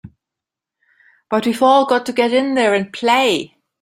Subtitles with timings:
[1.29, 3.59] But we've all got to get in there and play!